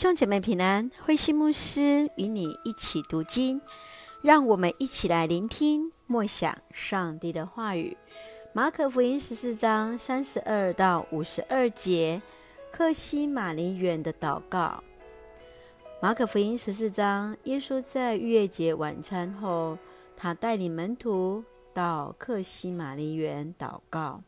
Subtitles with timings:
[0.00, 3.60] 兄姐妹平安，慧馨牧师与你一起读经，
[4.22, 7.94] 让我们一起来聆听默想上帝的话语。
[8.54, 12.22] 马可福音十四章三十二到五十二节，
[12.72, 14.82] 克西马林园的祷告。
[16.00, 19.76] 马可福音十四章，耶稣在逾越节晚餐后，
[20.16, 21.44] 他带领门徒
[21.74, 24.18] 到克西马林园祷告。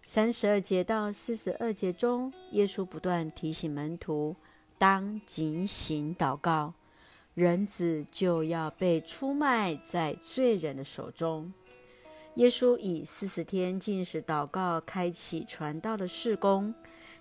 [0.00, 4.34] 三十二节到四十二节中，耶稣不断提醒门徒。
[4.78, 6.74] 当警醒祷告，
[7.34, 11.52] 人子就要被出卖在罪人的手中。
[12.34, 16.74] 耶稣以四十天禁食祷告开启传道的事工，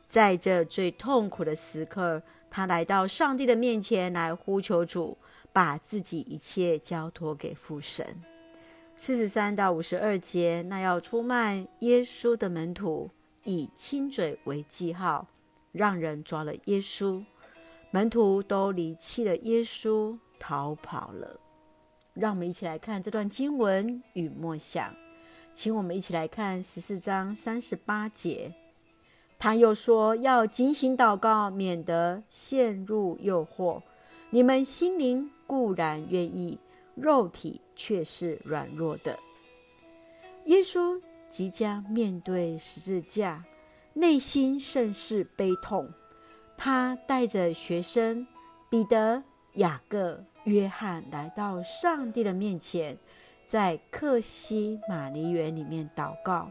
[0.08, 5.17] 在这最痛苦的时刻，他来到上帝的面前来呼求主，
[5.52, 8.20] 把自己一切交托给父神。
[8.95, 13.09] 四十三到五十二节，那要出卖耶稣的门徒
[13.44, 15.28] 以亲嘴为记号，
[15.72, 17.23] 让人抓了耶稣。
[17.94, 21.40] 门徒都离弃了耶稣，逃跑了。
[22.16, 24.92] 让我们一起来看这段经文与默想，
[25.54, 28.52] 请我们一起来看十四章三十八节。
[29.38, 33.80] 他又说：“要警醒祷告，免得陷入诱惑。
[34.32, 36.58] 你们心灵固然愿意，
[36.95, 39.16] 肉体却是软弱的。”
[40.45, 43.44] 耶稣即将面对十字架，
[43.94, 45.88] 内心甚是悲痛。
[46.58, 48.26] 他带着学生
[48.70, 49.23] 彼得、
[49.54, 52.98] 雅各、约翰来到上帝的面前，
[53.48, 56.50] 在客西马尼园里面祷告。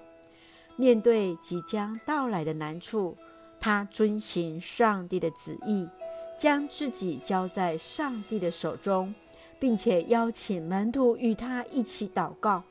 [0.77, 3.17] 面对即将到来的难处，
[3.61, 5.89] 他遵行上帝的旨意，
[6.39, 9.15] 将自己交在上帝的手中，
[9.59, 12.63] 并且邀请门徒与他一起祷告。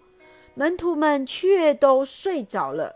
[0.55, 2.95] 门徒们却都睡着了。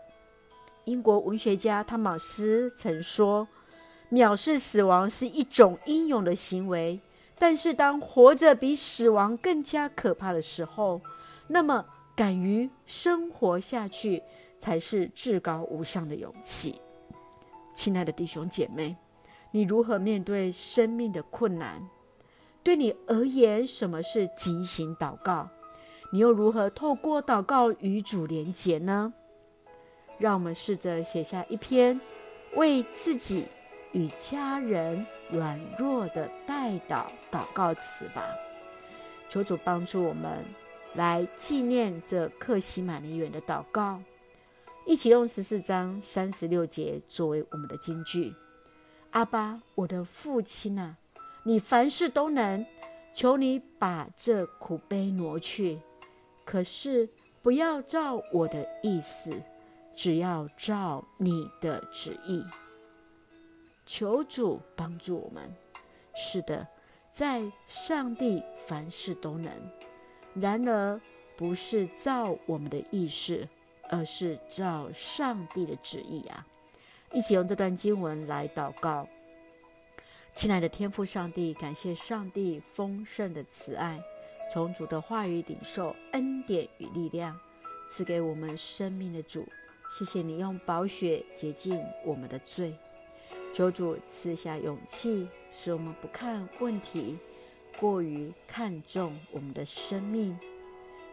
[0.84, 3.48] 英国文学家汤马斯曾说，
[4.10, 7.00] 藐视死亡是一种英勇的行为，
[7.38, 11.00] 但是当活着比死亡更加可怕的时候，
[11.48, 14.22] 那么敢于生活下去
[14.58, 16.80] 才是至高无上的勇气。
[17.74, 18.96] 亲爱的弟兄姐妹，
[19.50, 21.82] 你如何面对生命的困难？
[22.62, 25.48] 对你而言，什么是警醒祷告？
[26.12, 29.12] 你又如何透过祷告与主连结呢？
[30.18, 32.00] 让我们试着写下一篇
[32.54, 33.44] 为自己。
[33.96, 38.22] 与家人软弱的代祷祷告词吧，
[39.30, 40.44] 求主帮助我们
[40.96, 43.98] 来纪念这克西马尼园的祷告，
[44.84, 48.34] 一起用十四章三十六节作为我们的金句。
[49.12, 50.98] 阿爸，我的父亲啊，
[51.44, 52.66] 你凡事都能，
[53.14, 55.78] 求你把这苦杯挪去，
[56.44, 57.08] 可是
[57.42, 59.32] 不要照我的意思，
[59.94, 62.44] 只要照你的旨意。
[63.86, 65.48] 求主帮助我们。
[66.14, 66.66] 是的，
[67.10, 69.50] 在上帝凡事都能。
[70.34, 71.00] 然而，
[71.36, 73.48] 不是照我们的意思，
[73.88, 76.46] 而是照上帝的旨意啊！
[77.12, 79.08] 一起用这段经文来祷告。
[80.34, 83.98] 亲爱的天父上帝，感谢上帝丰盛的慈爱，
[84.52, 87.38] 从主的话语领受恩典与力量，
[87.88, 89.46] 赐给我们生命的主。
[89.90, 92.74] 谢谢你用宝血洁净我们的罪。
[93.56, 97.16] 求主赐下勇气，使我们不看问题
[97.80, 100.38] 过于看重我们的生命，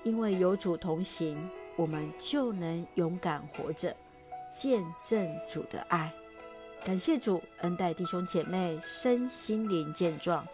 [0.04, 3.96] 因为有主同行，我们就能勇敢活着，
[4.52, 6.12] 见证主的爱。
[6.84, 10.46] 感谢主恩待弟兄姐妹身心灵健壮，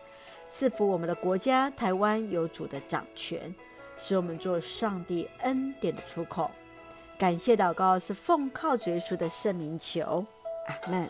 [0.47, 3.51] 赐福我们的国家台湾有主的掌权，
[3.97, 6.51] 使我们做上帝恩典的出口。
[7.17, 10.23] 感谢祷告是奉靠主耶稣的圣名求，
[10.67, 11.09] 阿门。